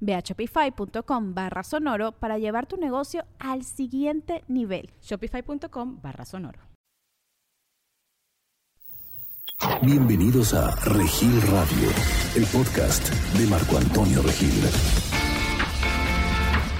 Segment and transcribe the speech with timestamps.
[0.00, 4.90] Ve a shopify.com barra sonoro para llevar tu negocio al siguiente nivel.
[5.02, 6.68] Shopify.com barra sonoro.
[9.82, 11.88] Bienvenidos a Regil Radio,
[12.36, 15.07] el podcast de Marco Antonio Regil.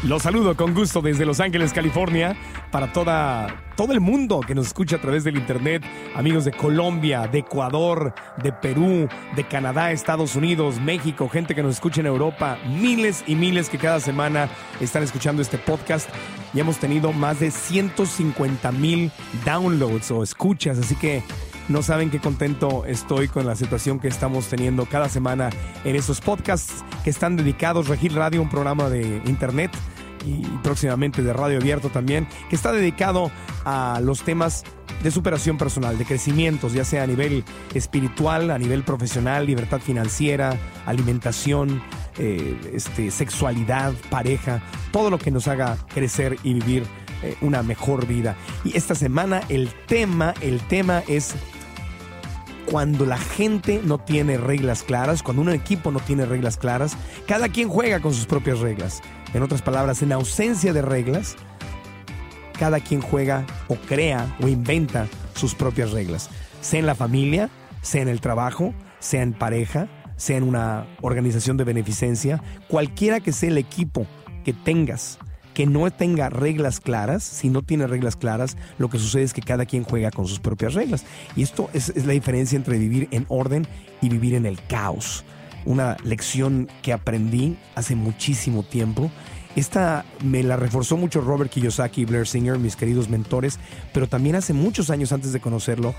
[0.05, 2.37] Los saludo con gusto desde Los Ángeles, California,
[2.71, 5.83] para toda, todo el mundo que nos escucha a través del Internet,
[6.15, 11.75] amigos de Colombia, de Ecuador, de Perú, de Canadá, Estados Unidos, México, gente que nos
[11.75, 14.49] escucha en Europa, miles y miles que cada semana
[14.81, 16.09] están escuchando este podcast.
[16.55, 19.11] Y hemos tenido más de 150 mil
[19.45, 21.25] downloads o escuchas, así que
[21.69, 25.51] no saben qué contento estoy con la situación que estamos teniendo cada semana
[25.85, 29.71] en estos podcasts que están dedicados, Regil Radio, un programa de internet
[30.27, 33.31] y próximamente de radio abierto también, que está dedicado
[33.65, 34.65] a los temas
[35.03, 40.57] de superación personal, de crecimientos, ya sea a nivel espiritual, a nivel profesional, libertad financiera,
[40.87, 41.81] alimentación,
[42.19, 46.85] eh, este, sexualidad, pareja, todo lo que nos haga crecer y vivir
[47.23, 48.37] eh, una mejor vida.
[48.65, 51.35] Y esta semana el tema, el tema es
[52.71, 57.49] cuando la gente no tiene reglas claras, cuando un equipo no tiene reglas claras, cada
[57.49, 59.01] quien juega con sus propias reglas.
[59.35, 61.37] En otras palabras, en ausencia de reglas,
[62.59, 66.29] cada quien juega o crea o inventa sus propias reglas.
[66.61, 67.49] Sea en la familia,
[67.81, 73.33] sea en el trabajo, sea en pareja, sea en una organización de beneficencia, cualquiera que
[73.33, 74.07] sea el equipo
[74.45, 75.19] que tengas
[75.59, 79.43] que no tenga reglas claras, si no tiene reglas claras, lo que sucede es que
[79.43, 81.05] cada quien juega con sus propias reglas.
[81.35, 83.67] Y esto es, la diferencia entre vivir en orden
[84.01, 85.25] y vivir en el caos.
[85.65, 89.11] Una lección que aprendí hace muchísimo tiempo.
[89.57, 93.59] Esta me la reforzó mucho Robert Kiyosaki y Blair Singer, mis queridos mentores,
[93.93, 95.93] pero también hace muchos años antes de conocerlo,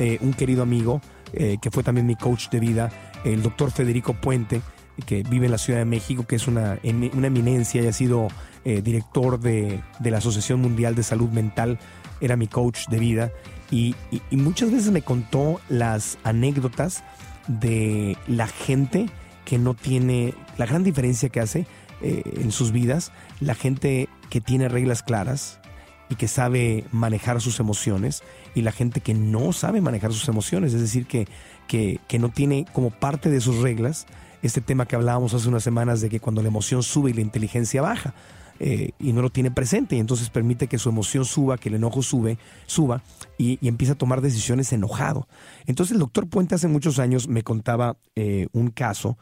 [0.00, 1.00] eh, un querido amigo
[1.34, 2.90] eh, que fue también mi coach de vida,
[3.24, 4.60] el doctor Federico Puente,
[5.06, 6.80] que vive en la Ciudad de México, que es una,
[7.12, 8.28] una eminencia y ha sido
[8.64, 11.78] eh, director de, la Asociación Mundial de Salud Mental,
[12.20, 13.32] era mi coach de vida
[13.70, 13.94] y,
[14.30, 17.02] muchas veces me contó las anécdotas
[17.48, 19.10] de la gente
[19.44, 21.66] que no tiene, la gran diferencia que hace
[22.00, 25.60] eh, en sus vidas, la gente que tiene reglas claras
[26.08, 28.22] y que sabe manejar sus emociones
[28.54, 31.26] y la gente que no sabe manejar sus emociones, es decir, que,
[31.66, 34.06] que, que no tiene como parte de sus reglas
[34.46, 37.22] este tema que hablábamos hace unas semanas de que cuando la emoción sube y la
[37.22, 38.12] inteligencia baja.
[38.60, 41.74] Eh, y no lo tiene presente y entonces permite que su emoción suba, que el
[41.74, 43.02] enojo sube, suba
[43.36, 45.26] y, empieza a tomar decisiones enojado.
[45.66, 49.18] Entonces el doctor Puente hace muchos años me contaba eh, un caso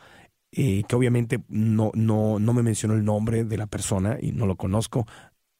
[0.53, 4.47] eh, que obviamente no, no, no me mencionó el nombre de la persona y no
[4.47, 5.07] lo conozco,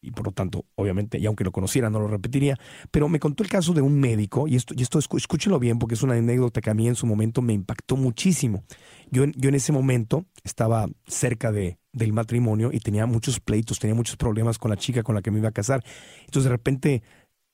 [0.03, 2.59] y por lo tanto, obviamente, y aunque lo conociera, no lo repetiría,
[2.91, 5.95] pero me contó el caso de un médico, y esto, y esto escúchelo bien porque
[5.95, 8.65] es una anécdota que a mí en su momento me impactó muchísimo.
[9.11, 13.95] Yo, yo en ese momento estaba cerca de, del matrimonio y tenía muchos pleitos, tenía
[13.95, 15.85] muchos problemas con la chica con la que me iba a casar.
[16.21, 17.03] Entonces de repente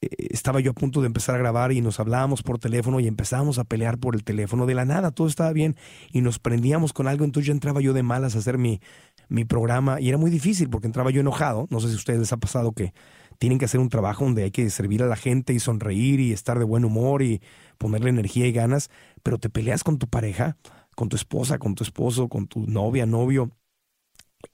[0.00, 3.06] eh, estaba yo a punto de empezar a grabar y nos hablábamos por teléfono y
[3.08, 5.76] empezábamos a pelear por el teléfono de la nada, todo estaba bien
[6.12, 8.80] y nos prendíamos con algo, entonces ya entraba yo de malas a hacer mi,
[9.28, 11.66] mi programa y era muy difícil porque entraba yo enojado.
[11.70, 12.92] No sé si a ustedes les ha pasado que
[13.38, 16.32] tienen que hacer un trabajo donde hay que servir a la gente y sonreír y
[16.32, 17.40] estar de buen humor y
[17.78, 18.90] ponerle energía y ganas,
[19.22, 20.56] pero te peleas con tu pareja,
[20.96, 23.50] con tu esposa, con tu esposo, con tu novia, novio.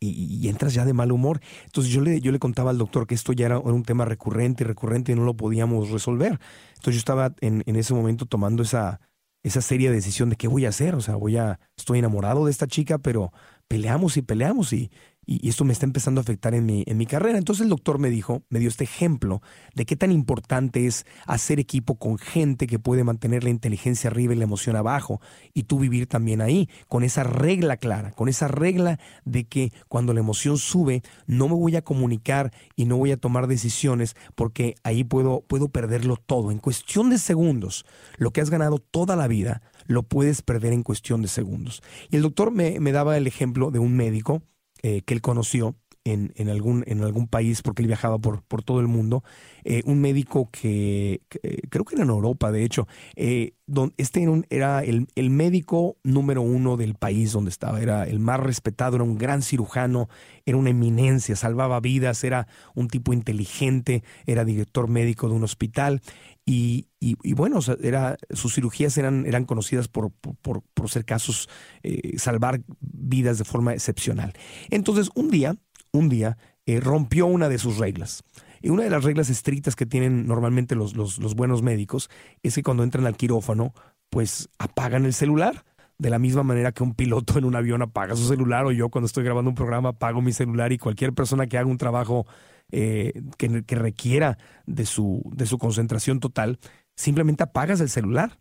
[0.01, 1.41] Y, entras ya de mal humor.
[1.65, 4.65] Entonces yo le, yo le contaba al doctor que esto ya era, un tema recurrente
[4.65, 6.39] y recurrente y no lo podíamos resolver.
[6.69, 9.01] Entonces yo estaba en, en ese momento tomando esa,
[9.45, 10.95] esa seria decisión de qué voy a hacer.
[10.95, 13.33] O sea, voy a, estoy enamorado de esta chica, pero
[13.69, 14.91] peleamos y peleamos y,
[15.27, 17.39] y, esto me está empezando a afectar en mi, en mi carrera.
[17.39, 19.43] Entonces el doctor me dijo, me dio este ejemplo
[19.75, 24.35] de qué tan importante es hacer equipo con gente que puede mantener la inteligencia arriba
[24.35, 25.21] y la emoción abajo
[25.53, 30.13] y tú vivir también ahí, con esa regla clara, con esa regla de que cuando
[30.13, 34.75] la emoción sube no me voy a comunicar y no voy a tomar decisiones porque
[34.83, 36.51] ahí puedo, puedo perderlo todo.
[36.51, 37.85] En cuestión de segundos,
[38.17, 41.83] lo que has ganado toda la vida, lo puedes perder en cuestión de segundos.
[42.11, 44.43] Y el doctor me, me daba el ejemplo de un médico
[44.85, 48.63] eh, que él conoció en, en, algún, en algún país, porque él viajaba por, por
[48.63, 49.25] todo el mundo,
[49.65, 52.87] eh, un médico que, eh, creo que era en Europa, de hecho,
[53.17, 58.97] este era, el, el, médico número uno del país donde estaba, era el más respetado,
[58.97, 60.09] era un gran cirujano,
[60.45, 66.03] era una eminencia, salvaba vidas, era un tipo inteligente, era director médico de un hospital
[66.45, 71.49] y, y, bueno, era, sus cirugías eran, eran conocidas por, por, por ser casos,
[71.83, 74.35] eh, salvar vidas de forma excepcional.
[74.71, 75.57] Entonces, un día,
[75.95, 76.37] un día,
[76.67, 78.25] eh, rompió una de sus reglas.
[78.61, 80.95] Y una de las reglas estrictas que tienen normalmente los,
[81.37, 82.11] buenos médicos
[82.43, 83.75] es que cuando entran al quirófano,
[84.11, 85.65] pues apagan el celular
[85.99, 88.89] de la misma manera que un piloto en un avión apaga su celular o yo
[88.89, 92.27] cuando estoy grabando un programa apago mi celular y cualquier persona que haga un trabajo
[92.73, 96.59] eh, que, que, requiera de su, de su concentración total,
[96.97, 98.41] simplemente apagas el celular.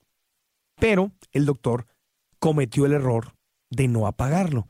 [0.79, 1.85] Pero el doctor
[2.39, 3.35] cometió el error
[3.69, 4.67] de no apagarlo.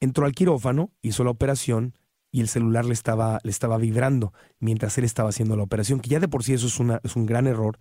[0.00, 1.94] Entró al quirófano, hizo la operación
[2.34, 6.08] y el celular le estaba, le estaba vibrando mientras él estaba haciendo la operación, que
[6.08, 7.78] ya de por sí eso es, una, es un gran error.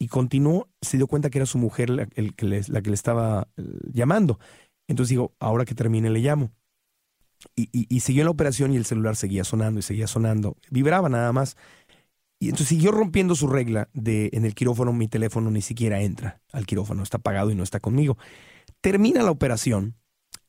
[0.00, 2.58] Y continuó, se dio cuenta que era su mujer la, que, le,
[2.92, 3.62] estaba eh,
[3.92, 4.40] llamando.
[4.88, 6.50] Entonces digo, ahora que termine le llamo.
[7.54, 10.56] Y, y, siguió la operación y el celular seguía sonando y seguía sonando.
[10.72, 11.56] Vibraba nada más.
[12.40, 16.40] Y entonces siguió rompiendo su regla de en el quirófano mi teléfono ni siquiera entra
[16.50, 18.18] al quirófano, está apagado y no está conmigo.
[18.80, 19.94] Termina la operación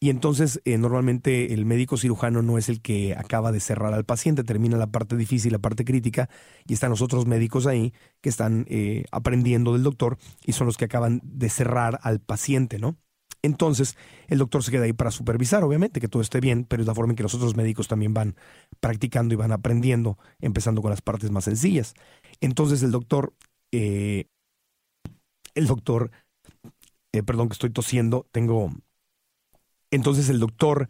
[0.05, 4.05] y entonces eh, normalmente el médico cirujano no es el que acaba de cerrar al
[4.05, 6.29] paciente, termina la parte difícil, la parte crítica
[6.67, 7.91] y están los otros médicos ahí
[8.21, 12.77] que están eh, aprendiendo del doctor y son los que acaban de cerrar al paciente,
[12.77, 12.99] ¿no?
[13.41, 13.97] Entonces,
[14.27, 16.93] el doctor se queda ahí para supervisar, obviamente, que todo esté bien, pero es la
[16.93, 18.35] forma en que los otros médicos también van
[18.79, 21.95] practicando y van aprendiendo, empezando con las partes más sencillas.
[22.41, 23.33] Entonces, el doctor,
[23.71, 24.27] eh,
[25.55, 26.11] el doctor,
[27.11, 28.69] eh, perdón que estoy tosiendo, tengo...
[29.91, 30.89] Entonces, el doctor,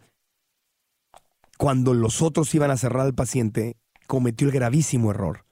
[1.58, 3.76] cuando los otros iban a cerrar al paciente,
[4.06, 5.46] cometió el gravísimo error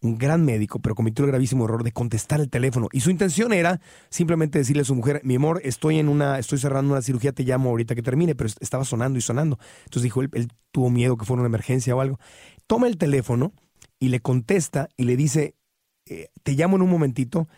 [0.00, 2.88] un gran médico, pero cometió el gravísimo error de contestar el teléfono.
[2.92, 3.80] Y su intención era
[4.10, 7.44] simplemente decirle a su mujer, mi amor, estoy en una, estoy cerrando una cirugía, te
[7.44, 9.58] llamo ahorita que termine, pero estaba sonando y sonando.
[9.84, 12.18] Entonces dijo, él, él tuvo miedo que fuera una emergencia o algo.
[12.66, 13.52] Toma el teléfono
[13.98, 15.54] y le contesta y le dice,
[16.06, 17.48] eh, te llamo en un momentito,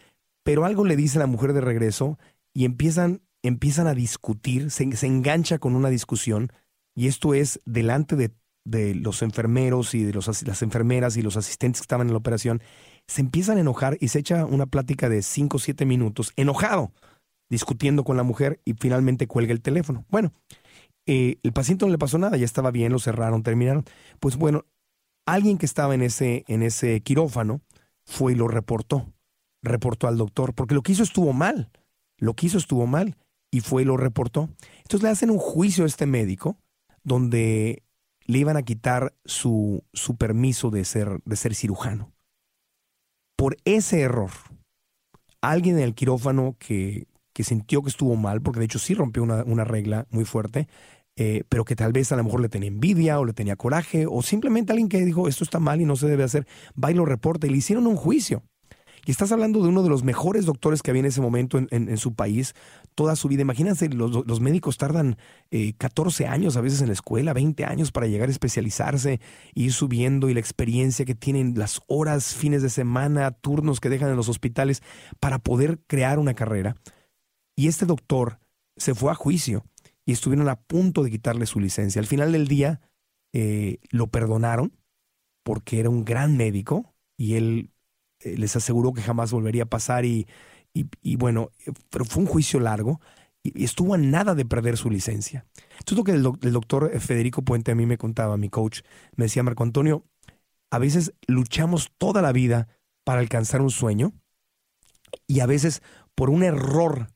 [0.43, 2.19] pero algo le dice la mujer de regreso
[2.55, 6.53] y empiezan, empiezan a discutir, se, engancha con una discusión
[6.95, 8.33] y esto es delante de
[8.65, 12.19] de los enfermeros y de los, las enfermeras y los asistentes que estaban en la
[12.19, 12.63] operación,
[13.07, 16.93] se empiezan a enojar y se echa una plática de 5 o 7 minutos, enojado,
[17.49, 20.05] discutiendo con la mujer y finalmente cuelga el teléfono.
[20.09, 20.33] Bueno,
[21.07, 23.85] eh, el paciente no le pasó nada, ya estaba bien, lo cerraron, terminaron.
[24.21, 24.67] Pues bueno,
[25.27, 27.63] alguien que estaba en ese, en ese quirófano
[28.05, 29.13] fue y lo reportó,
[29.63, 31.71] reportó al doctor, porque lo que hizo estuvo mal,
[32.19, 33.17] lo que hizo estuvo mal
[33.51, 34.49] y fue y lo reportó.
[34.79, 36.59] Entonces le hacen un juicio a este médico
[37.03, 37.83] donde
[38.25, 42.13] le iban a quitar su, su permiso de ser, de ser cirujano.
[43.37, 44.31] Por ese error,
[45.41, 49.23] alguien en el quirófano que, que sintió que estuvo mal, porque de hecho sí rompió
[49.23, 50.69] una, una regla muy fuerte,
[51.17, 54.07] eh, pero que tal vez a lo mejor le tenía envidia o le tenía coraje,
[54.07, 56.47] o simplemente alguien que dijo esto está mal y no se debe hacer,
[56.83, 58.43] va y lo reporta y le hicieron un juicio.
[59.07, 61.97] Y estás hablando de uno de los mejores doctores que había en ese momento en,
[61.97, 62.55] su país,
[62.95, 63.43] toda su vida.
[63.43, 65.17] Imagínense, los, médicos tardan
[65.79, 69.21] 14 eh, años a veces en la escuela, 20 años para llegar a especializarse,
[69.55, 74.11] ir subiendo y la experiencia que tienen, las horas, fines de semana, turnos que dejan
[74.11, 74.83] en los hospitales
[75.19, 76.77] para poder crear una carrera.
[77.57, 78.39] Y este doctor
[78.77, 79.65] se fue a juicio
[80.05, 82.01] y estuvieron a punto de quitarle su licencia.
[82.01, 82.81] Al final del día
[83.33, 84.73] eh, lo perdonaron
[85.43, 87.71] porque era un gran médico y él
[88.21, 90.27] eh, les aseguró que jamás volvería a pasar y,
[90.73, 91.51] y, bueno,
[91.91, 93.01] pero fue un juicio largo
[93.43, 95.47] y, estuvo a nada de perder su licencia.
[95.79, 98.83] Esto es lo que el, doctor Federico Puente a mí me contaba, mi coach,
[99.17, 100.05] me decía, Marco Antonio,
[100.71, 102.69] a veces luchamos toda la vida
[103.05, 104.13] para alcanzar un sueño
[105.27, 105.83] y a veces
[106.15, 107.09] por un error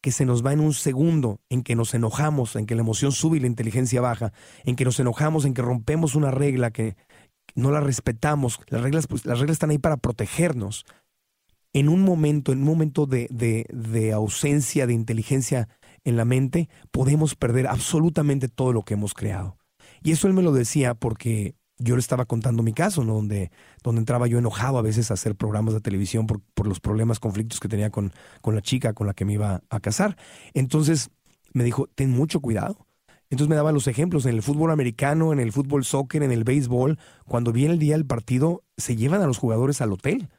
[0.00, 3.10] que se nos va en un segundo, en que nos enojamos, en que la emoción
[3.10, 4.32] sube y la inteligencia baja,
[4.64, 6.96] en que nos enojamos, en que rompemos una regla que,
[7.56, 10.86] no la respetamos, las reglas, pues, las reglas están ahí para protegernos.
[11.72, 15.68] En un momento, en un momento de, de, de ausencia de inteligencia
[16.04, 19.58] en la mente, podemos perder absolutamente todo lo que hemos creado.
[20.02, 23.14] Y eso él me lo decía porque yo le estaba contando mi caso, ¿no?
[23.14, 23.50] donde,
[23.82, 27.20] donde entraba yo enojado a veces a hacer programas de televisión por, por los problemas,
[27.20, 30.16] conflictos que tenía con, con la chica con la que me iba a casar.
[30.54, 31.10] Entonces
[31.52, 32.85] me dijo, ten mucho cuidado.
[33.36, 36.42] Entonces me daba los ejemplos en el fútbol americano, en el fútbol soccer, en el
[36.42, 36.98] béisbol.
[37.26, 40.30] Cuando viene el día del partido, se llevan a los jugadores al hotel.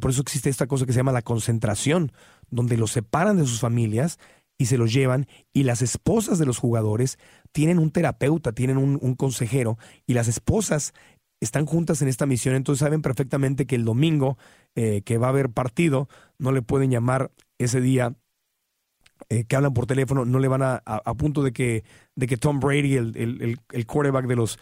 [0.00, 2.10] Por eso existe esta cosa que se llama la concentración,
[2.48, 4.18] donde los separan de sus familias
[4.56, 7.18] y se los llevan y las esposas de los jugadores
[7.52, 10.94] tienen un terapeuta, tienen un, consejero y las esposas
[11.38, 14.38] están juntas en esta misión, entonces saben perfectamente que el domingo
[14.74, 16.08] eh, que va a haber partido
[16.38, 18.16] no le pueden llamar ese día
[19.28, 21.84] eh, que hablan por teléfono, no le van a, a, punto de que,
[22.16, 24.58] de que Tom Brady, el, el, el, quarterback de los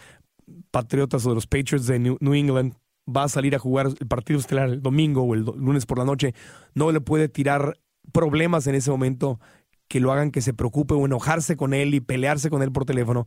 [0.71, 2.75] Patriotas o de los Patriots de New, England,
[3.09, 6.05] va a salir a jugar el partido estelar el domingo o el lunes por la
[6.05, 6.35] noche,
[6.75, 7.79] no le puede tirar
[8.13, 9.41] problemas en ese momento
[9.89, 12.85] que lo hagan que se preocupe o enojarse con él y pelearse con él por
[12.85, 13.27] teléfono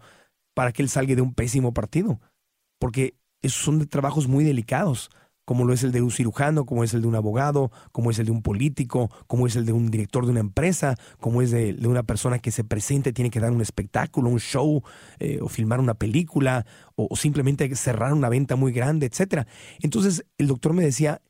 [0.54, 2.22] para que él salga de un pésimo partido.
[2.80, 5.10] Porque esos son trabajos muy delicados,
[5.46, 8.20] como lo es el de un cirujano, como es el de un abogado, como es
[8.20, 11.52] el de un político, como es el de un director de una empresa, como es
[11.52, 14.84] de, de una persona que se presente, tiene que dar un espectáculo, un show,
[15.20, 19.48] eh, o filmar una película, o, simplemente cerrar una venta muy grande, etc.
[19.80, 21.22] Entonces el doctor me decía,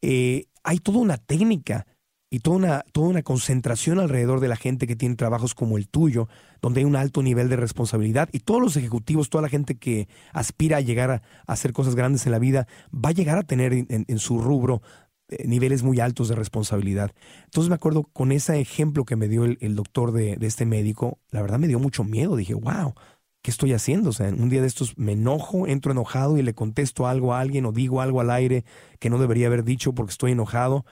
[0.00, 1.86] eh, hay toda una técnica
[2.32, 5.86] y toda una, toda una concentración alrededor de la gente que tiene trabajos como el
[5.86, 6.28] tuyo,
[6.62, 10.08] donde hay un alto nivel de responsabilidad y todos los ejecutivos, toda la gente que
[10.32, 13.74] aspira a llegar a, hacer cosas grandes en la vida, va a llegar a tener
[13.74, 14.80] en, su rubro
[15.28, 17.12] eh, niveles muy altos de responsabilidad.
[17.44, 21.18] Entonces me acuerdo con ese ejemplo que me dio el, doctor de, de, este médico,
[21.32, 22.94] la verdad me dio mucho miedo, dije, wow.
[23.42, 24.10] ¿Qué estoy haciendo?
[24.10, 27.40] O sea, un día de estos me enojo, entro enojado y le contesto algo a
[27.40, 28.64] alguien o digo algo al aire
[29.00, 30.86] que no debería haber dicho porque estoy enojado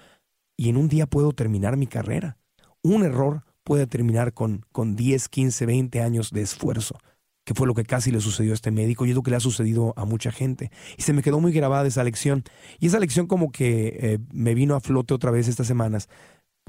[0.61, 2.37] y en un día puedo terminar mi carrera.
[2.83, 6.99] Un error puede terminar con, con 10, 15, 20 años de esfuerzo,
[7.47, 9.39] que fue lo que casi le sucedió a este médico y es lo que le
[9.39, 10.71] ha sucedido a mucha gente.
[10.99, 12.45] Y se me quedó muy grabada esa lección.
[12.79, 16.11] Y esa lección como que eh, me vino a flote otra vez estas semanas,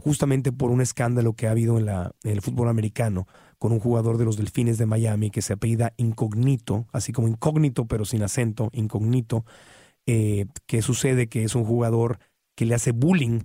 [0.01, 3.81] justamente por un escándalo que ha habido en, la, en el fútbol americano con un
[3.81, 8.23] jugador de los Delfines de Miami que se apellida Incognito, así como incógnito pero sin
[8.23, 9.43] acento, Incognito,
[10.05, 12.19] eh, que sucede que es un jugador
[12.55, 13.41] que le hace bullying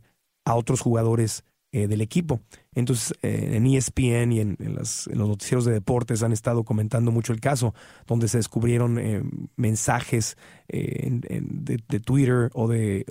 [0.47, 2.41] a otros jugadores eh, del equipo.
[2.75, 7.41] Entonces, eh, en ESPN y en, los noticieros de deportes han estado comentando mucho el
[7.41, 7.75] caso,
[8.07, 9.23] donde se descubrieron eh,
[9.57, 10.39] mensajes
[10.69, 13.05] de, Twitter o de,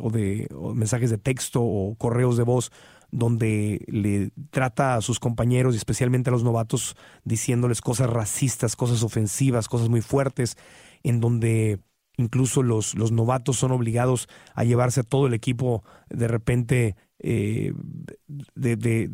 [0.74, 2.72] mensajes de texto o correos de voz
[3.12, 9.04] donde le trata a sus compañeros y especialmente a los novatos diciéndoles cosas racistas, cosas
[9.04, 10.58] ofensivas, cosas muy fuertes,
[11.04, 11.80] en donde
[12.18, 17.74] incluso los, los novatos son obligados a llevarse a todo el equipo de repente eh,
[18.56, 19.10] de,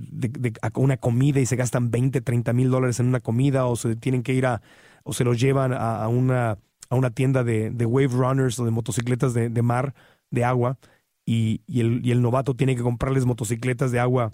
[0.75, 4.23] una comida y se gastan 20, 30 mil dólares en una comida o se tienen
[4.23, 4.61] que ir a,
[5.03, 6.57] o se los llevan a, una,
[6.89, 9.93] a una tienda de, wave runners o de motocicletas de, mar,
[10.29, 10.77] de agua,
[11.25, 14.33] y, y, el, novato tiene que comprarles motocicletas de agua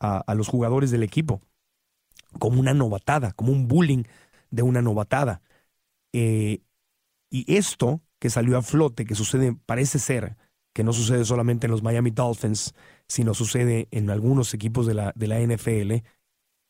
[0.00, 1.40] a, a los jugadores del equipo,
[2.38, 4.04] como una novatada, como un bullying
[4.50, 5.42] de una novatada.
[6.12, 6.60] Eh,
[7.30, 10.36] y esto que salió a flote, que sucede, parece ser,
[10.72, 12.74] que no sucede solamente en los Miami Dolphins,
[13.06, 16.04] sino sucede en algunos equipos de la, de la NFL,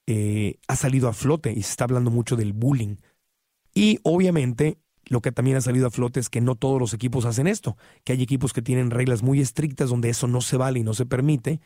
[0.06, 2.96] eh, ha salido a flote y se está hablando mucho del bullying.
[3.74, 7.24] Y obviamente lo que también ha salido a flote es que no todos los equipos
[7.24, 10.80] hacen esto, que hay equipos que tienen reglas muy estrictas donde eso no se vale
[10.80, 11.60] y no se permite,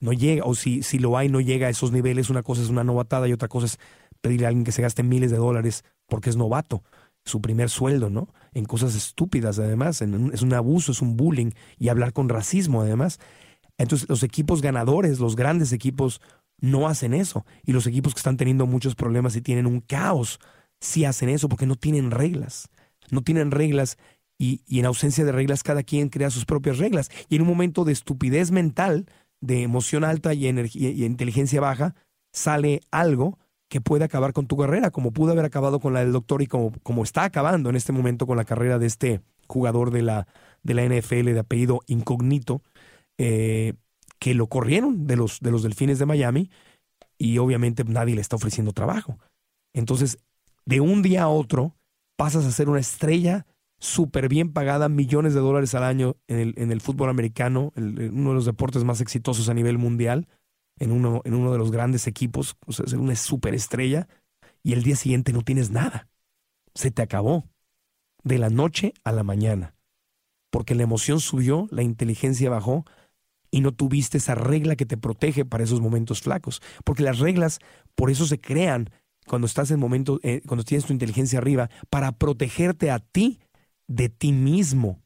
[0.00, 2.68] no llega, o si, si lo hay, no llega a esos niveles, una cosa es
[2.68, 3.78] una novatada y otra cosa es
[4.20, 6.82] pedirle a alguien que se gaste miles de dólares porque es novato
[7.24, 8.28] su primer sueldo, ¿no?
[8.52, 13.18] En cosas estúpidas, además, es un abuso, es un bullying y hablar con racismo, además.
[13.78, 16.20] Entonces, los equipos ganadores, los grandes equipos,
[16.60, 17.44] no hacen eso.
[17.64, 20.38] Y los equipos que están teniendo muchos problemas y tienen un caos,
[20.80, 22.68] sí hacen eso porque no tienen reglas.
[23.10, 23.98] No tienen reglas
[24.38, 27.10] y, en ausencia de reglas, cada quien crea sus propias reglas.
[27.28, 29.06] Y en un momento de estupidez mental,
[29.40, 31.94] de emoción alta y, y inteligencia baja,
[32.32, 33.38] sale algo
[33.74, 36.46] que puede acabar con tu carrera, como pudo haber acabado con la del doctor y
[36.46, 40.28] como, como está acabando en este momento con la carrera de este jugador de la,
[40.62, 42.62] de la NFL de apellido Incógnito,
[43.18, 43.72] eh,
[44.20, 46.50] que lo corrieron de los, de los Delfines de Miami
[47.18, 49.18] y obviamente nadie le está ofreciendo trabajo.
[49.72, 50.18] Entonces,
[50.64, 51.74] de un día a otro,
[52.16, 53.44] pasas a ser una estrella
[53.80, 58.28] súper bien pagada, millones de dólares al año en el, en el fútbol americano, uno
[58.28, 60.28] de los deportes más exitosos a nivel mundial
[60.78, 64.08] en uno, en uno de los grandes equipos, o sea, ser una superestrella,
[64.62, 66.08] y el día siguiente no tienes nada.
[66.74, 67.44] Se te acabó.
[68.22, 69.74] De la noche a la mañana.
[70.50, 72.84] Porque la emoción subió, la inteligencia bajó
[73.50, 76.62] y no tuviste esa regla que te protege para esos momentos flacos.
[76.84, 77.58] Porque las reglas,
[77.94, 78.90] por eso se crean
[79.26, 83.40] cuando estás en momento, eh, cuando tienes tu inteligencia arriba, para protegerte a ti
[83.86, 85.02] de ti mismo,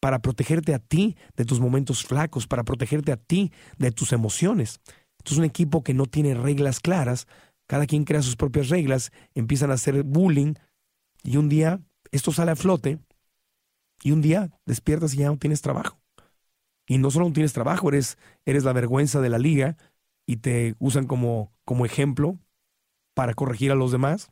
[0.00, 4.80] para protegerte a ti de tus momentos flacos, para protegerte a ti de tus emociones.
[5.22, 7.28] Entonces un equipo que no tiene reglas claras,
[7.68, 10.54] cada quien crea sus propias reglas, empiezan a hacer bullying
[11.22, 12.98] y un día esto sale a flote
[14.02, 15.96] y un día despiertas y ya no tienes trabajo.
[16.88, 19.76] Y no solo no tienes trabajo, eres, eres la vergüenza de la liga
[20.26, 22.36] y te usan como, como ejemplo
[23.14, 24.28] para corregir a los demás.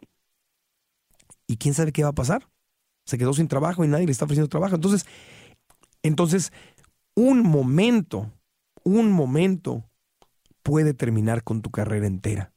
[1.46, 2.48] ¿Y quién sabe qué va a pasar?
[3.06, 4.74] Se quedó sin trabajo y nadie le está ofreciendo trabajo.
[4.74, 5.06] Entonces,
[6.02, 6.52] entonces
[7.14, 8.28] un momento,
[8.82, 9.84] un momento
[10.62, 12.52] puede terminar con tu carrera entera.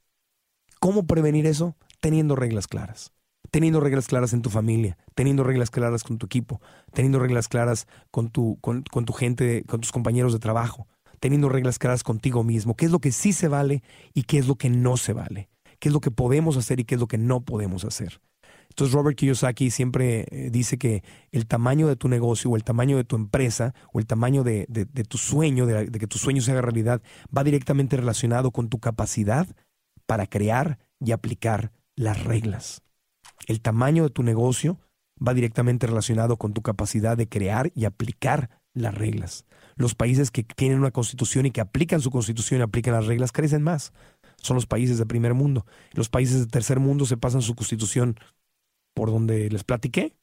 [0.79, 1.75] ¿Cómo prevenir eso?
[2.01, 3.13] Teniendo reglas claras.
[3.51, 6.61] Teniendo reglas claras en tu familia, teniendo reglas claras con tu equipo,
[6.93, 10.87] teniendo reglas claras con tu, con, con tu gente, con tus compañeros de trabajo,
[11.19, 13.83] teniendo reglas claras contigo mismo, qué es lo que sí se vale
[14.13, 16.85] y qué es lo que no se vale, qué es lo que podemos hacer y
[16.85, 18.21] qué es lo que no podemos hacer.
[18.69, 22.97] Entonces Robert Kiyosaki siempre eh, dice que el tamaño de tu negocio o el tamaño
[22.97, 24.65] de tu empresa o el tamaño de,
[25.07, 27.01] tu sueño, de, de, que tu sueño se haga realidad,
[27.35, 29.47] va directamente relacionado con tu capacidad
[30.05, 32.81] para crear y aplicar las reglas.
[33.47, 34.79] El tamaño de tu negocio
[35.25, 39.45] va directamente relacionado con tu capacidad de crear y aplicar las reglas.
[39.75, 43.31] Los países que tienen una constitución y que aplican su constitución y aplican las reglas
[43.31, 43.93] crecen más.
[44.37, 45.65] Son los países de primer mundo.
[45.93, 48.17] Los países de tercer mundo se pasan su constitución
[48.93, 50.15] por donde les platiqué,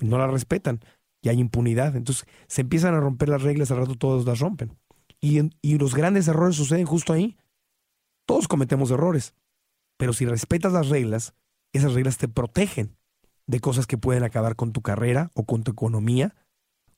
[0.00, 0.80] no la respetan
[1.22, 1.96] y hay impunidad.
[1.96, 4.76] Entonces se empiezan a romper las reglas, al rato todos las rompen.
[5.20, 7.36] Y, y los grandes errores suceden justo ahí.
[8.26, 9.34] Todos cometemos errores,
[9.96, 11.34] pero si respetas las reglas,
[11.72, 12.96] esas reglas te protegen
[13.46, 16.36] de cosas que pueden acabar con tu carrera o con tu economía,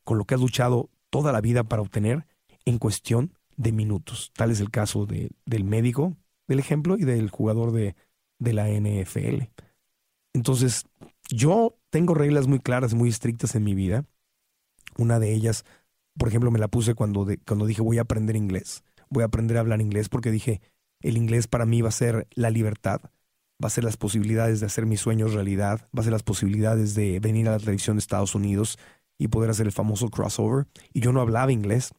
[0.04, 2.26] con lo que has luchado toda la vida para obtener
[2.64, 4.32] en cuestión de minutos.
[4.34, 6.16] Tal es el caso de, del médico,
[6.48, 7.94] del ejemplo, y del jugador de,
[8.38, 9.44] de la NFL.
[10.32, 10.86] Entonces,
[11.30, 14.04] yo tengo reglas muy claras, muy estrictas en mi vida.
[14.98, 15.64] Una de ellas,
[16.18, 18.82] por ejemplo, me la puse cuando, cuando dije voy a aprender inglés.
[19.08, 20.60] Voy a aprender a hablar inglés porque dije,
[21.00, 23.00] el inglés para mí va a ser la libertad,
[23.62, 26.94] va a ser las posibilidades de hacer mis sueños realidad, va a ser las posibilidades
[26.94, 28.78] de venir a la televisión de Estados Unidos
[29.18, 30.66] y poder hacer el famoso crossover.
[30.92, 31.92] Y yo no hablaba inglés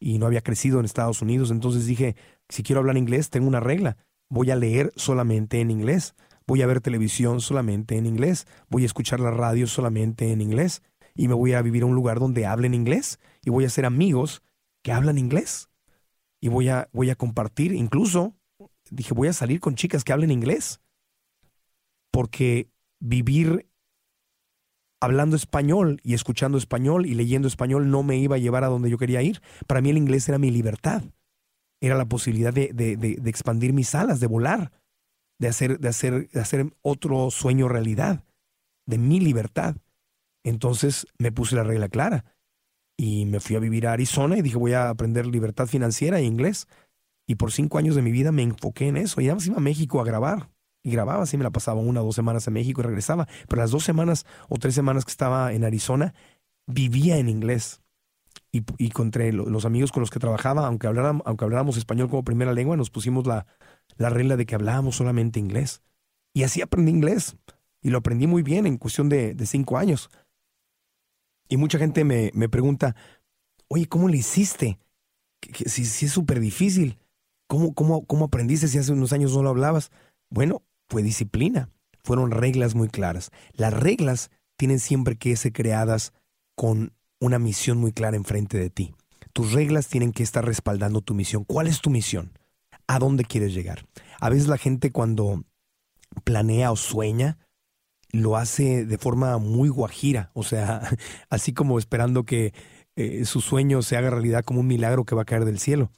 [0.00, 2.14] y no había crecido en Estados Unidos, entonces dije,
[2.48, 3.96] si quiero hablar inglés, tengo una regla,
[4.28, 6.14] voy a leer solamente en inglés
[6.48, 10.82] voy a ver televisión solamente en inglés, voy a escuchar la radio solamente en inglés
[11.14, 13.84] y me voy a vivir a un lugar donde hablen inglés y voy a hacer
[13.84, 14.42] amigos
[14.82, 15.68] que hablan inglés
[16.40, 18.34] y voy a, voy a compartir, incluso
[18.90, 20.80] dije, voy a salir con chicas que hablen inglés
[22.10, 23.68] porque vivir
[25.02, 28.88] hablando español y escuchando español y leyendo español no me iba a llevar a donde
[28.88, 29.42] yo quería ir.
[29.66, 31.02] Para mí el inglés era mi libertad,
[31.82, 34.72] era la posibilidad de, de, de expandir mis alas, de volar
[35.38, 38.24] de hacer, de hacer, de hacer otro sueño realidad,
[38.86, 39.76] de mi libertad.
[40.44, 42.24] Entonces me puse la regla clara
[42.96, 46.24] y me fui a vivir a Arizona y dije voy a aprender libertad financiera e
[46.24, 46.66] inglés.
[47.26, 49.20] Y por cinco años de mi vida me enfoqué en eso.
[49.20, 50.50] Y además iba a México a grabar.
[50.82, 53.28] Y grababa, así me la pasaba una o dos semanas en México y regresaba.
[53.46, 56.14] Pero las dos semanas o tres semanas que estaba en Arizona,
[56.66, 57.82] vivía en inglés.
[58.50, 58.90] Y, y
[59.32, 62.88] los amigos con los que trabajaba, aunque habláramos, aunque habláramos español como primera lengua, nos
[62.88, 63.46] pusimos la,
[63.96, 65.82] la regla de que hablábamos solamente inglés.
[66.34, 67.36] Y así aprendí inglés.
[67.80, 70.10] Y lo aprendí muy bien en cuestión de, cinco años.
[71.48, 72.94] Y mucha gente me, me pregunta,
[73.68, 74.78] oye, ¿cómo le hiciste?
[75.66, 76.98] Si, es súper difícil.
[77.46, 79.90] ¿Cómo, cómo, ¿Cómo aprendiste si hace unos años no lo hablabas?
[80.30, 81.70] Bueno, fue disciplina.
[82.04, 83.30] Fueron reglas muy claras.
[83.52, 86.12] Las reglas tienen siempre que ser creadas
[86.56, 88.94] con una misión muy clara enfrente de ti.
[89.32, 91.44] Tus reglas tienen que estar respaldando tu misión.
[91.44, 92.32] ¿Cuál es tu misión?
[92.88, 93.86] A dónde quieres llegar.
[94.18, 95.44] A veces la gente cuando
[96.24, 97.38] planea o sueña,
[98.10, 100.80] lo hace de forma muy guajira, o sea,
[101.30, 102.52] así como esperando que
[102.96, 105.92] eh, su sueño se haga realidad como un milagro que va a caer del cielo.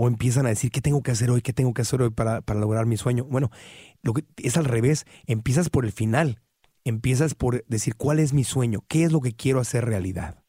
[0.00, 1.42] O empiezan a decir, ¿qué tengo que hacer hoy?
[1.42, 3.24] ¿Qué tengo que hacer hoy para, lograr mi sueño?
[3.24, 3.50] Bueno,
[4.02, 6.40] lo que, es al revés, empiezas por el final,
[6.84, 8.84] empiezas por decir, ¿cuál es mi sueño?
[8.86, 10.44] ¿Qué es lo que quiero hacer realidad?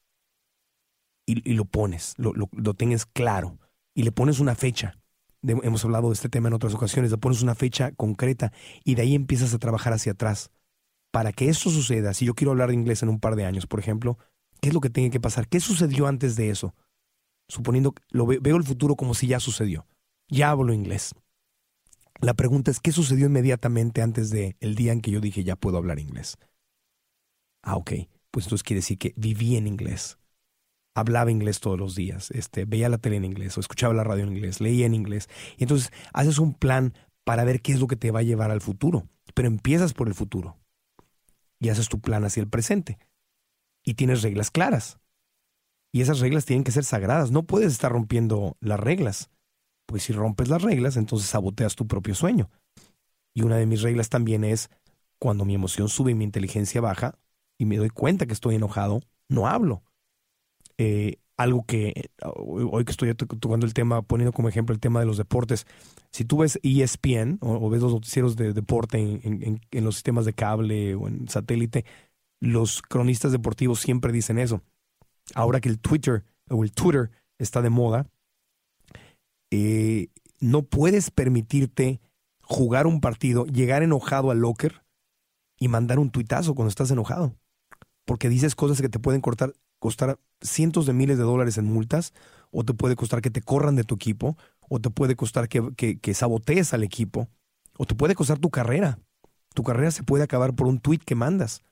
[1.26, 3.60] Y, lo pones, lo, lo, lo tengas claro
[3.94, 4.99] y le pones una fecha
[5.42, 8.52] hemos hablado de este tema en otras ocasiones, le pones una fecha concreta
[8.84, 10.52] y de ahí empiezas a trabajar hacia atrás.
[11.12, 13.80] Para que esto suceda, si yo quiero hablar inglés en un par de años, por
[13.80, 14.18] ejemplo,
[14.62, 15.48] ¿qué es lo que tiene que pasar?
[15.48, 16.76] ¿Qué sucedió antes de eso?
[17.48, 19.88] Suponiendo que lo veo el futuro como si ya sucedió.
[20.28, 21.16] Ya hablo inglés.
[22.22, 25.56] La pregunta es, ¿qué sucedió inmediatamente antes del el día en que yo dije ya
[25.56, 26.38] puedo hablar inglés?
[27.64, 27.92] Ah, ok.
[28.30, 30.20] Pues entonces quiere decir que viví en inglés
[30.96, 34.24] hablaba inglés todos los días, este, veía la tele en inglés o escuchaba la radio
[34.24, 35.30] en inglés, leía en inglés.
[35.58, 38.52] Y entonces haces un plan para ver qué es lo que te va a llevar
[38.52, 39.08] al futuro.
[39.36, 40.58] pero empiezas por el futuro
[41.60, 42.98] y haces tu plan hacia el presente.
[43.84, 45.00] Y tienes reglas claras.
[45.92, 47.32] Y esas reglas tienen que ser sagradas.
[47.32, 49.30] No puedes estar rompiendo las reglas.
[49.86, 52.50] Pues si rompes las reglas, entonces saboteas tu propio sueño.
[53.34, 54.70] Y una de mis reglas también es,
[55.20, 57.18] cuando mi emoción sube y mi inteligencia baja,
[57.58, 59.84] y me doy cuenta que estoy enojado, no hablo.
[60.82, 65.06] Eh, algo que hoy que estoy tocando el tema, poniendo como ejemplo el tema de
[65.06, 65.68] los deportes,
[66.12, 70.96] si tú ves ESPN o, ves los noticieros de deporte en, los sistemas de cable
[70.96, 71.86] o en satélite,
[72.42, 74.62] los cronistas deportivos siempre dicen eso.
[75.36, 78.08] Ahora que el Twitter o el Twitter está de moda,
[79.52, 80.08] eh,
[80.40, 82.00] no puedes permitirte
[82.42, 84.84] jugar un partido, llegar enojado al locker
[85.60, 87.36] y mandar un tuitazo cuando estás enojado.
[88.06, 92.14] Porque dices cosas que te pueden cortar costar cientos de miles de dólares en multas,
[92.52, 94.38] o te puede costar que te corran de tu equipo,
[94.70, 97.28] o te puede costar que, que, sabotees al equipo,
[97.78, 99.00] o te puede costar tu carrera.
[99.54, 101.64] Tu carrera se puede acabar por un tweet que mandas.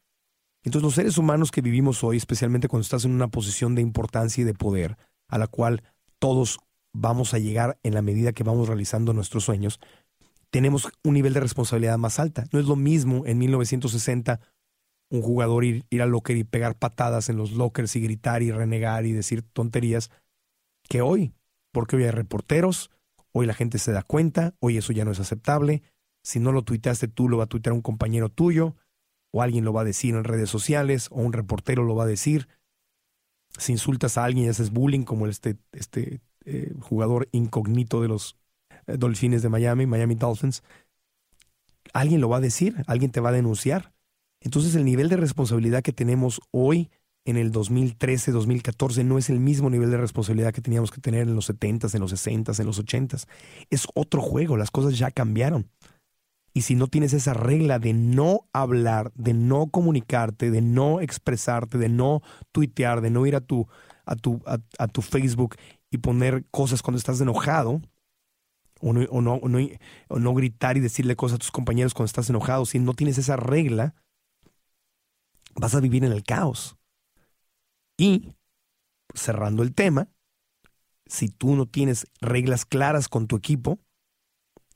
[0.64, 4.42] Entonces los seres humanos que vivimos hoy, especialmente cuando estás en una posición de importancia
[4.42, 5.84] y de poder, a la cual
[6.20, 6.60] todos
[6.94, 9.80] vamos a llegar en la medida que vamos realizando nuestros sueños,
[10.50, 12.46] tenemos un nivel de responsabilidad más alta.
[12.52, 14.40] No es lo mismo en 1960
[15.10, 18.52] un jugador ir, ir al locker y pegar patadas en los lockers y gritar y
[18.52, 20.12] renegar y decir tonterías
[20.90, 21.34] que hoy,
[21.72, 22.92] porque hoy hay reporteros,
[23.32, 25.84] hoy la gente se da cuenta, hoy eso ya no es aceptable,
[26.24, 28.76] si no lo tuiteaste tú, lo va a tuitear un compañero tuyo,
[29.32, 32.08] o alguien lo va a decir en redes sociales, o un reportero lo va a
[32.08, 32.48] decir.
[33.58, 38.38] Si insultas a alguien y haces bullying, como este, este eh, jugador incógnito de los
[38.88, 40.64] eh, Dolphines de Miami, Miami Dolphins,
[41.94, 43.94] alguien lo va a decir, alguien te va a denunciar.
[44.42, 46.90] Entonces el nivel de responsabilidad que tenemos hoy
[47.26, 51.28] en el 2013, 2014 no es el mismo nivel de responsabilidad que teníamos que tener
[51.28, 53.28] en los 70s, en los 60s, en los 80s.
[53.70, 55.70] Es otro juego, las cosas ya cambiaron.
[56.54, 61.78] Y si no tienes esa regla de no hablar, de no comunicarte, de no expresarte,
[61.78, 62.22] de no
[62.52, 63.68] tuitear, de no ir a tu,
[64.06, 65.56] a tu, a, tu Facebook
[65.92, 67.82] y poner cosas cuando estás enojado,
[68.80, 69.40] o no, o, no,
[70.08, 73.18] o no gritar y decirle cosas a tus compañeros cuando estás enojado, si no tienes
[73.18, 73.94] esa regla,
[75.60, 76.78] vas a vivir en el caos.
[77.98, 78.34] Y,
[79.14, 80.10] cerrando el tema,
[81.06, 83.80] si tú no tienes reglas claras con tu equipo,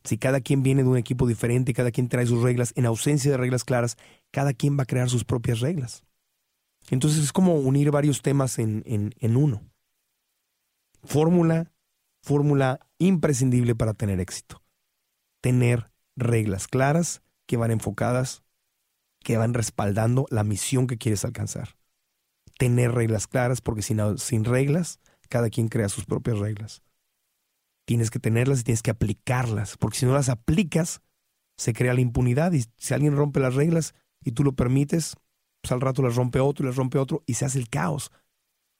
[0.04, 3.30] si cada quien viene de un equipo diferente cada quien trae sus reglas, en ausencia
[3.30, 3.98] de reglas claras,
[4.32, 6.04] cada quien va a crear sus propias reglas.
[6.90, 9.62] Entonces es como unir varios temas en, en, en uno.
[11.04, 11.72] Fórmula,
[12.24, 14.64] fórmula imprescindible para tener éxito.
[15.42, 18.41] Tener reglas claras que van enfocadas
[19.24, 21.78] que van respaldando la misión que quieres alcanzar.
[22.58, 26.84] Tener reglas claras, porque sin, sin reglas, cada quien crea sus propias reglas.
[27.86, 31.02] Tienes que tenerlas y tienes que aplicarlas, porque si no las aplicas,
[31.58, 35.16] se crea la impunidad y si alguien rompe las reglas y tú lo permites,
[35.62, 38.12] pues al rato las rompe otro y las rompe otro y se hace el caos.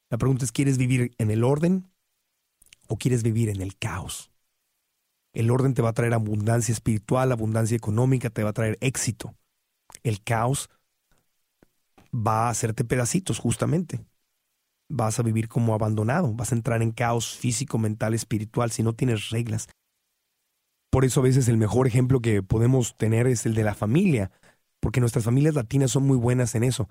[0.10, 1.92] La pregunta es, ¿quieres vivir en el orden
[2.88, 4.32] o quieres vivir en el caos?
[5.34, 9.36] El orden te va a traer abundancia espiritual, abundancia económica, te va a traer éxito
[10.04, 10.70] el caos
[12.14, 14.00] va a hacerte pedacitos justamente.
[14.90, 18.94] Vas a vivir como abandonado, vas a entrar en caos físico, mental, espiritual si no
[18.94, 19.70] tienes reglas.
[20.90, 24.32] Por eso a veces el mejor ejemplo que podemos tener es el de la familia,
[24.82, 26.90] porque nuestras familias latinas son muy buenas en eso.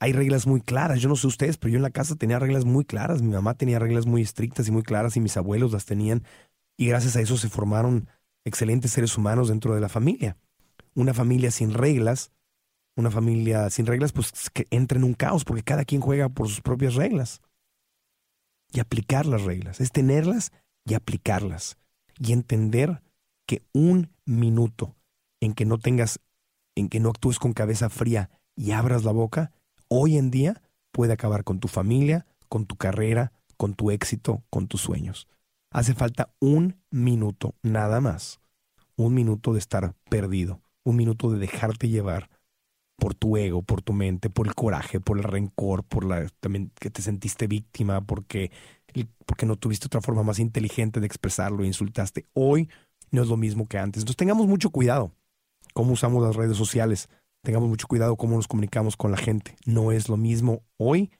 [0.00, 2.64] Hay reglas muy claras, yo no sé ustedes, pero yo en la casa tenía reglas
[2.66, 5.86] muy claras, mi mamá tenía reglas muy estrictas y muy claras y mis abuelos las
[5.86, 6.24] tenían
[6.76, 8.08] y gracias a eso se formaron
[8.44, 10.36] excelentes seres humanos dentro de la familia
[10.94, 12.32] una familia sin reglas,
[12.96, 16.48] una familia sin reglas, pues que entra en un caos porque cada quien juega por
[16.48, 17.40] sus propias reglas.
[18.72, 20.52] Y aplicar las reglas, es tenerlas
[20.84, 21.78] y aplicarlas.
[22.18, 23.02] Y entender
[23.46, 24.94] que un minuto
[25.40, 26.20] en que no tengas,
[26.74, 29.52] en que no actúes con cabeza fría y abras la boca,
[29.88, 34.68] hoy en día puede acabar con tu familia, con tu carrera, con tu éxito, con
[34.68, 35.28] tus sueños.
[35.70, 38.40] Hace falta un minuto, nada más.
[38.96, 42.28] Un minuto de estar perdido un minuto de dejarte llevar
[42.96, 46.70] por tu ego, por tu mente, por el coraje, por el rencor, por la también
[46.78, 48.50] que te sentiste víctima, porque,
[49.26, 52.26] porque no tuviste otra forma más inteligente de expresarlo e insultaste.
[52.32, 52.68] Hoy
[53.10, 54.02] no es lo mismo que antes.
[54.02, 55.12] Entonces tengamos mucho cuidado
[55.74, 57.08] cómo usamos las redes sociales,
[57.42, 59.56] tengamos mucho cuidado cómo nos comunicamos con la gente.
[59.66, 61.10] No es lo mismo hoy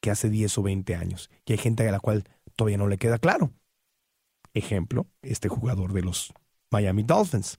[0.00, 1.30] que hace 10 o 20 años.
[1.46, 2.24] Y hay gente a la cual
[2.56, 3.52] todavía no le queda claro.
[4.54, 6.32] Ejemplo, este jugador de los
[6.70, 7.58] Miami Dolphins.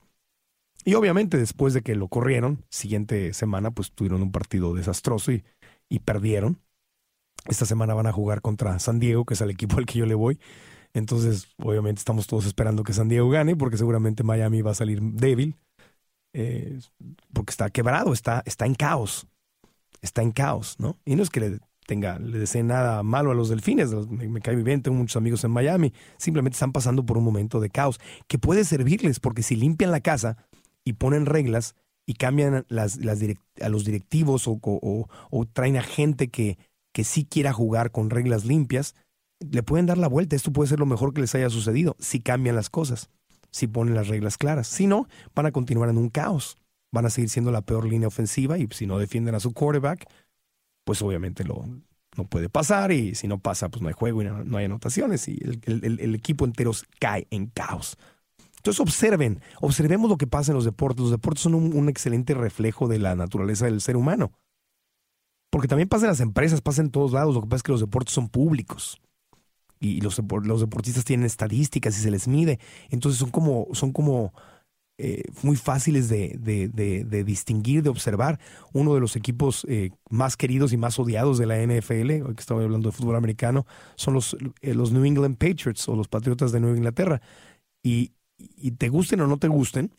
[0.84, 5.44] Y obviamente después de que lo corrieron, siguiente semana pues tuvieron un partido desastroso y,
[5.88, 6.60] y perdieron.
[7.46, 10.06] Esta semana van a jugar contra San Diego, que es el equipo al que yo
[10.06, 10.38] le voy.
[10.94, 15.00] Entonces, obviamente estamos todos esperando que San Diego gane, porque seguramente Miami va a salir
[15.02, 15.56] débil.
[16.32, 16.78] eh,
[17.32, 19.26] porque está quebrado, está, está en caos,
[20.02, 20.98] está en caos, ¿no?
[21.04, 24.40] Y no es que le tenga, le desee nada malo a los delfines, me, me
[24.40, 28.00] cae bien, tengo muchos amigos en Miami, simplemente están pasando por un momento de caos
[28.28, 30.38] que puede servirles, porque si limpian la casa
[30.84, 31.74] y ponen reglas
[32.06, 32.98] y cambian las,
[33.60, 36.58] a los directivos o, traen a gente que,
[36.92, 38.94] que sí quiera jugar con reglas limpias,
[39.40, 40.36] le pueden dar la vuelta.
[40.36, 43.10] Esto puede ser lo mejor que les haya sucedido si cambian las cosas,
[43.50, 44.66] si ponen las reglas claras.
[44.68, 46.58] Si no, van a continuar en un caos.
[46.92, 50.06] Van a seguir siendo la peor línea ofensiva y si no defienden a su quarterback,
[50.84, 51.64] pues obviamente lo,
[52.16, 55.28] no puede pasar y si no pasa, pues no hay juego y no, hay anotaciones
[55.28, 57.96] y el, equipo entero cae en caos.
[58.64, 61.02] Entonces observen, observemos lo que pasa en los deportes.
[61.02, 64.32] Los deportes son un, excelente reflejo de la naturaleza del ser humano.
[65.50, 67.34] Porque también pasa en las empresas, pasa en todos lados.
[67.34, 69.02] Lo que pasa es que los deportes son públicos.
[69.80, 72.58] Y los, los deportistas tienen estadísticas y se les mide.
[72.88, 74.32] Entonces son como, son como
[74.96, 78.40] eh, muy fáciles de, de, distinguir, de observar.
[78.72, 82.40] Uno de los equipos eh, más queridos y más odiados de la NFL, hoy que
[82.40, 86.50] estamos hablando de fútbol americano, son los, eh, los New England Patriots o los Patriotas
[86.50, 87.20] de Nueva Inglaterra.
[87.82, 88.14] Y,
[88.56, 89.92] y te gusten o no te gusten,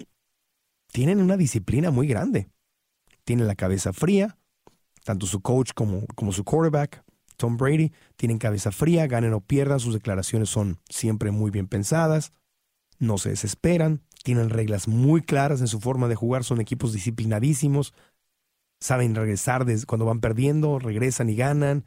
[0.92, 2.50] tienen una disciplina muy grande.
[3.24, 4.38] Tienen la cabeza fría,
[5.04, 7.04] tanto su coach como, como su quarterback,
[7.38, 12.34] Tom Brady, tienen cabeza fría, ganen o pierdan, sus declaraciones son siempre muy bien pensadas,
[13.00, 17.94] no se desesperan, tienen reglas muy claras en su forma de jugar, son equipos disciplinadísimos,
[18.80, 21.86] saben regresar cuando van perdiendo, regresan y ganan.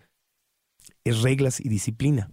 [1.04, 2.30] Es reglas y disciplina.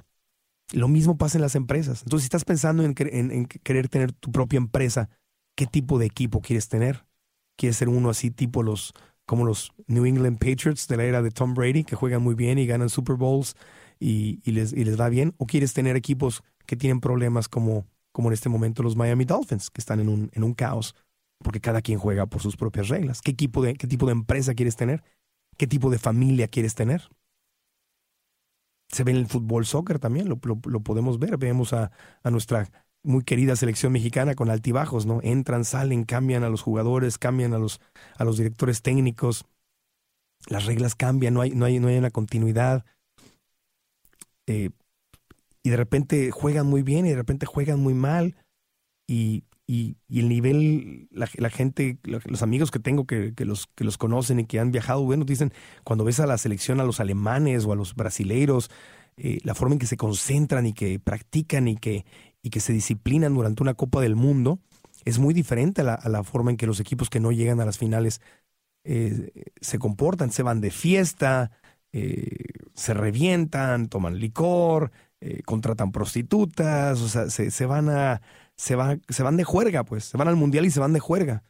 [0.73, 2.01] Lo mismo pasa en las empresas.
[2.03, 5.09] Entonces, si estás pensando en, querer tener tu propia empresa,
[5.55, 7.05] ¿qué tipo de equipo quieres tener?
[7.57, 8.93] ¿Quieres ser uno así tipo los
[9.25, 12.59] como los New England Patriots de la era de Tom Brady, que juegan muy bien
[12.59, 13.55] y ganan Super Bowls
[13.99, 15.33] y, les, va bien?
[15.37, 19.69] ¿O quieres tener equipos que tienen problemas como como en este momento los Miami Dolphins,
[19.69, 20.95] que están en un, en un caos,
[21.39, 23.21] porque cada quien juega por sus propias reglas.
[23.21, 25.03] ¿Qué, equipo de, ¿Qué tipo de empresa quieres tener?
[25.57, 27.09] ¿Qué tipo de familia quieres tener?
[28.89, 31.37] Se ve en el fútbol soccer también, lo, lo, podemos ver.
[31.37, 31.91] Vemos a,
[32.23, 32.69] a, nuestra
[33.03, 35.19] muy querida selección mexicana con altibajos, ¿no?
[35.23, 37.81] Entran, salen, cambian a los jugadores, cambian a los,
[38.17, 39.45] a los directores técnicos.
[40.47, 42.85] Las reglas cambian, no hay, no hay, no hay una continuidad.
[44.47, 44.69] Eh,
[45.63, 48.35] y de repente juegan muy bien y de repente juegan muy mal.
[49.07, 54.39] Y, y, el nivel, la, gente, los amigos que tengo que, los, que los conocen
[54.39, 57.71] y que han viajado, bueno, dicen, cuando ves a la selección, a los alemanes o
[57.71, 58.69] a los brasileiros,
[59.17, 62.05] eh, la forma en que se concentran y que practican y que,
[62.43, 64.59] y que se disciplinan durante una Copa del Mundo,
[65.03, 67.79] es muy diferente a la, forma en que los equipos que no llegan a las
[67.79, 68.21] finales
[68.83, 71.51] eh, se comportan, se van de fiesta,
[71.91, 72.35] eh,
[72.75, 74.91] se revientan, toman licor,
[75.43, 78.21] contratan prostitutas, o sea, se, se, van a,
[78.57, 80.99] se, van, se van de juerga, pues, se van al mundial y se van de
[80.99, 81.43] juerga.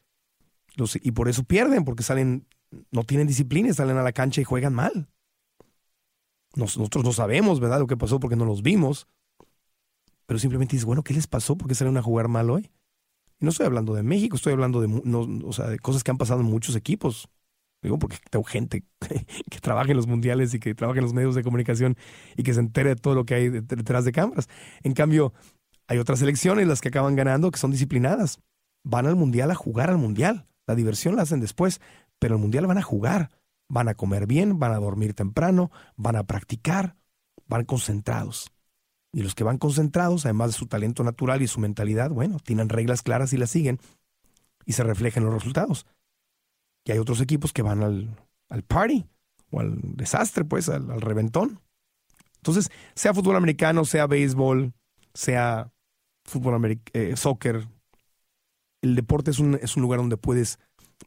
[1.01, 2.47] Y por eso pierden, porque salen,
[2.91, 5.07] no tienen disciplina, salen a la cancha y juegan mal.
[6.55, 9.07] nosotros no sabemos, ¿verdad?, lo que pasó porque no los vimos.
[10.25, 11.55] Pero simplemente dices, bueno, ¿qué les pasó?
[11.55, 12.71] ¿Por qué salen a jugar mal hoy?
[13.39, 14.87] Y no estoy hablando de México, estoy hablando de,
[15.45, 17.29] o sea, de cosas que han pasado en muchos equipos.
[17.81, 18.83] Digo, porque tengo gente
[19.51, 21.95] que trabaja en los mundiales y que trabaja en los medios de comunicación
[22.35, 24.49] y que se entere de todo lo que hay detrás de cámaras.
[24.81, 25.33] En cambio,
[25.87, 28.39] hay otras elecciones, las que acaban ganando, que son disciplinadas.
[28.83, 30.47] Van al mundial a jugar al mundial.
[30.67, 31.81] La diversión la hacen después,
[32.19, 33.31] pero al mundial van a jugar.
[33.67, 36.95] Van a comer bien, van a dormir temprano, van a practicar,
[37.47, 38.51] van concentrados.
[39.11, 42.69] Y los que van concentrados, además de su talento natural y su mentalidad, bueno, tienen
[42.69, 43.79] reglas claras y las siguen
[44.65, 45.85] y se reflejan los resultados.
[46.83, 48.15] Y hay otros equipos que van al,
[48.49, 49.05] al party
[49.51, 51.61] o al desastre, pues, al, reventón.
[52.37, 54.73] Entonces, sea fútbol americano, sea béisbol,
[55.13, 55.71] sea
[56.25, 57.67] fútbol eh, soccer,
[58.81, 60.59] el deporte es un, es un lugar donde puedes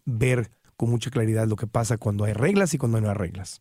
[0.04, 3.60] ver con mucha claridad lo que pasa cuando hay reglas y cuando no hay reglas.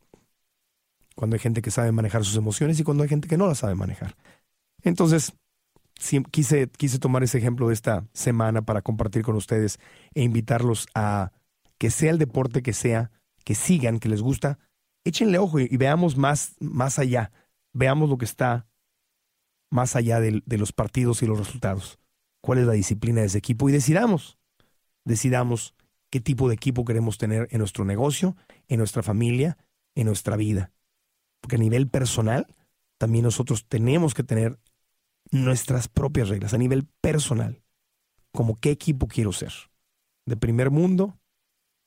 [1.15, 3.60] Cuando hay gente que sabe manejar sus emociones y cuando hay gente que no las
[3.60, 4.15] sabe manejar.
[4.84, 5.34] Entonces,
[6.32, 9.80] quise, quise tomar ese ejemplo de esta semana para compartir con ustedes
[10.13, 11.32] e invitarlos a
[11.80, 13.12] que sea el deporte que sea,
[13.43, 14.60] que sigan, que les gusta,
[15.04, 17.32] échenle ojo y, veamos más, más allá,
[17.74, 18.66] veamos lo que está
[19.69, 21.99] más allá de, los partidos y los resultados.
[22.41, 23.69] ¿Cuál es la disciplina de ese equipo?
[23.69, 24.38] Y decidamos,
[25.06, 25.75] decidamos
[26.10, 28.36] qué tipo de equipo queremos tener en nuestro negocio,
[28.67, 29.58] en nuestra familia,
[29.95, 30.71] en nuestra vida.
[31.41, 32.56] Porque a nivel personal,
[32.97, 34.60] también nosotros tenemos que tener
[35.32, 37.62] nuestras propias reglas, a nivel personal.
[38.32, 39.51] Como qué equipo quiero ser.
[40.25, 41.17] De primer mundo,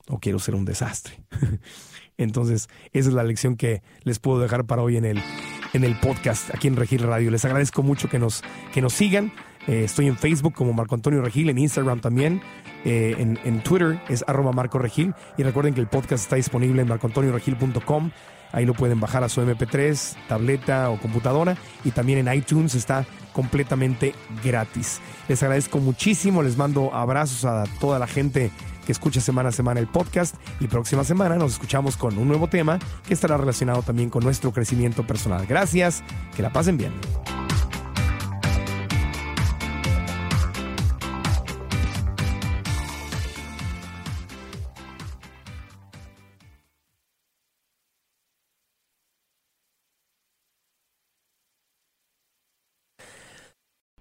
[0.09, 1.23] o quiero ser un desastre.
[2.16, 5.23] Entonces, esa es la lección que les puedo dejar para hoy en el,
[5.73, 7.31] en el podcast aquí en Regir Radio.
[7.31, 9.33] Les agradezco mucho que nos, que nos sigan.
[9.67, 12.41] Eh, estoy en Facebook como Marco Antonio Regil, en Instagram también.
[12.85, 15.15] Eh, en, en Twitter es arroba Marco Regil.
[15.37, 18.11] Y recuerden que el podcast está disponible en marcoantonioregil.com.
[18.53, 21.57] Ahí lo pueden bajar a su MP3, tableta o computadora.
[21.85, 25.01] Y también en iTunes está completamente gratis.
[25.29, 26.43] Les agradezco muchísimo.
[26.43, 28.51] Les mando abrazos a toda la gente
[28.85, 30.35] que escucha semana a semana el podcast.
[30.59, 34.53] Y próxima semana nos escuchamos con un nuevo tema que estará relacionado también con nuestro
[34.53, 35.47] crecimiento personal.
[35.47, 36.03] Gracias.
[36.35, 36.93] Que la pasen bien.